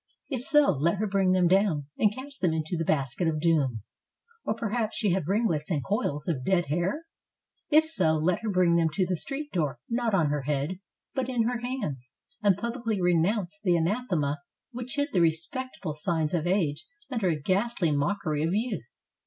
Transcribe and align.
If 0.29 0.41
so, 0.43 0.71
let 0.71 0.95
her 0.97 1.05
bring 1.05 1.33
them 1.33 1.47
down 1.47 1.85
and 1.99 2.11
cast 2.11 2.41
them 2.41 2.53
into 2.53 2.75
the 2.75 2.83
basket 2.83 3.27
of 3.27 3.39
doom. 3.39 3.83
Or, 4.43 4.55
perhaps, 4.55 4.97
she 4.97 5.11
had 5.11 5.27
ringlets 5.27 5.69
and 5.69 5.83
coils 5.85 6.27
of 6.27 6.43
"dead 6.43 6.69
hair"? 6.69 7.05
If 7.69 7.85
so, 7.85 8.15
let 8.15 8.39
her 8.39 8.49
bring 8.49 8.77
them 8.77 8.89
to 8.93 9.05
the 9.05 9.15
street 9.15 9.51
door, 9.51 9.77
not 9.87 10.15
on 10.15 10.31
her 10.31 10.41
head, 10.41 10.79
but 11.13 11.29
in 11.29 11.43
her 11.43 11.59
hands, 11.59 12.13
and 12.41 12.57
pubUcly 12.57 12.99
renounce 12.99 13.59
the 13.63 13.77
Anathema 13.77 14.39
which 14.71 14.95
hid 14.95 15.09
the 15.13 15.21
respect 15.21 15.77
able 15.83 15.93
signs 15.93 16.33
of 16.33 16.47
age 16.47 16.83
under 17.11 17.29
a 17.29 17.39
ghastly 17.39 17.91
mockery 17.95 18.41
of 18.41 18.55
youth. 18.55 18.93